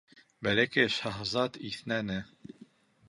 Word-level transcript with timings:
Бәләкәй 0.47 0.93
шаһзат 0.95 1.59
иҫнәне. 1.73 2.19